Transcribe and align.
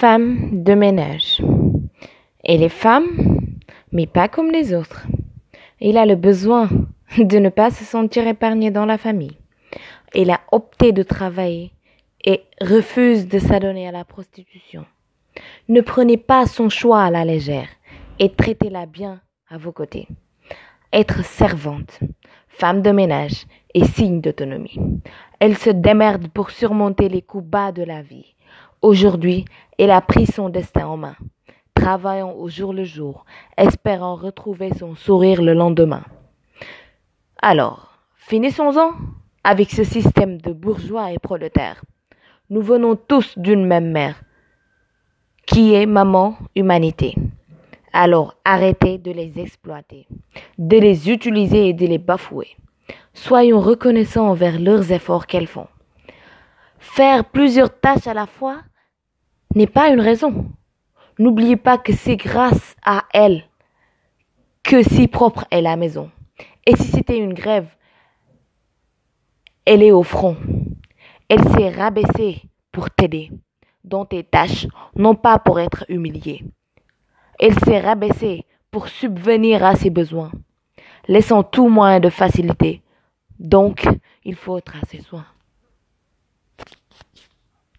Femme 0.00 0.64
de 0.64 0.72
ménage. 0.72 1.42
Elle 2.42 2.62
est 2.62 2.70
femme, 2.70 3.50
mais 3.92 4.06
pas 4.06 4.28
comme 4.28 4.50
les 4.50 4.72
autres. 4.72 5.06
Elle 5.78 5.98
a 5.98 6.06
le 6.06 6.14
besoin 6.14 6.70
de 7.18 7.38
ne 7.38 7.50
pas 7.50 7.70
se 7.70 7.84
sentir 7.84 8.26
épargnée 8.26 8.70
dans 8.70 8.86
la 8.86 8.96
famille. 8.96 9.36
Elle 10.14 10.30
a 10.30 10.40
opté 10.52 10.92
de 10.92 11.02
travailler 11.02 11.72
et 12.24 12.44
refuse 12.62 13.28
de 13.28 13.38
s'adonner 13.38 13.88
à 13.88 13.92
la 13.92 14.06
prostitution. 14.06 14.86
Ne 15.68 15.82
prenez 15.82 16.16
pas 16.16 16.46
son 16.46 16.70
choix 16.70 17.02
à 17.02 17.10
la 17.10 17.26
légère 17.26 17.68
et 18.18 18.32
traitez-la 18.32 18.86
bien 18.86 19.20
à 19.50 19.58
vos 19.58 19.72
côtés. 19.72 20.08
Être 20.94 21.22
servante, 21.26 22.00
femme 22.48 22.80
de 22.80 22.90
ménage 22.90 23.44
est 23.74 23.84
signe 23.84 24.22
d'autonomie. 24.22 24.80
Elle 25.40 25.58
se 25.58 25.68
démerde 25.68 26.28
pour 26.28 26.52
surmonter 26.52 27.10
les 27.10 27.20
coups 27.20 27.44
bas 27.44 27.70
de 27.70 27.82
la 27.82 28.00
vie. 28.00 28.34
Aujourd'hui, 28.82 29.44
elle 29.78 29.90
a 29.90 30.00
pris 30.00 30.24
son 30.24 30.48
destin 30.48 30.86
en 30.86 30.96
main, 30.96 31.16
travaillant 31.74 32.32
au 32.32 32.48
jour 32.48 32.72
le 32.72 32.84
jour, 32.84 33.26
espérant 33.58 34.16
retrouver 34.16 34.70
son 34.72 34.94
sourire 34.94 35.42
le 35.42 35.52
lendemain. 35.52 36.02
Alors, 37.42 37.98
finissons-en 38.16 38.92
avec 39.44 39.70
ce 39.70 39.84
système 39.84 40.40
de 40.40 40.54
bourgeois 40.54 41.12
et 41.12 41.18
prolétaires. 41.18 41.84
Nous 42.48 42.62
venons 42.62 42.96
tous 42.96 43.36
d'une 43.36 43.66
même 43.66 43.90
mère, 43.90 44.22
qui 45.46 45.74
est 45.74 45.86
maman 45.86 46.38
humanité. 46.56 47.14
Alors 47.92 48.34
arrêtez 48.46 48.96
de 48.96 49.10
les 49.10 49.38
exploiter, 49.38 50.06
de 50.56 50.78
les 50.78 51.10
utiliser 51.10 51.68
et 51.68 51.72
de 51.74 51.86
les 51.86 51.98
bafouer. 51.98 52.56
Soyons 53.12 53.60
reconnaissants 53.60 54.28
envers 54.28 54.58
leurs 54.58 54.90
efforts 54.90 55.26
qu'elles 55.26 55.46
font. 55.46 55.68
Faire 56.78 57.26
plusieurs 57.26 57.78
tâches 57.78 58.06
à 58.06 58.14
la 58.14 58.26
fois 58.26 58.62
n'est 59.54 59.66
pas 59.66 59.88
une 59.90 60.00
raison. 60.00 60.46
N'oubliez 61.18 61.56
pas 61.56 61.78
que 61.78 61.92
c'est 61.92 62.16
grâce 62.16 62.76
à 62.84 63.04
elles 63.12 63.44
que 64.62 64.82
si 64.82 65.08
propre 65.08 65.46
est 65.50 65.62
la 65.62 65.76
maison. 65.76 66.10
Et 66.66 66.76
si 66.76 66.84
c'était 66.84 67.18
une 67.18 67.34
grève, 67.34 67.68
elle 69.64 69.82
est 69.82 69.92
au 69.92 70.02
front. 70.02 70.36
Elle 71.28 71.42
s'est 71.50 71.70
rabaissée 71.70 72.42
pour 72.72 72.90
t'aider 72.90 73.30
dans 73.84 74.04
tes 74.04 74.22
tâches, 74.22 74.66
non 74.94 75.14
pas 75.14 75.38
pour 75.38 75.58
être 75.58 75.84
humiliée. 75.88 76.44
Elle 77.38 77.58
s'est 77.60 77.80
rabaissée 77.80 78.44
pour 78.70 78.88
subvenir 78.88 79.64
à 79.64 79.74
ses 79.74 79.90
besoins, 79.90 80.30
laissant 81.08 81.42
tout 81.42 81.68
moyen 81.68 81.98
de 81.98 82.10
facilité. 82.10 82.82
Donc, 83.38 83.86
il 84.24 84.34
faut 84.34 84.60
tracer 84.60 85.00
soin. 85.00 85.24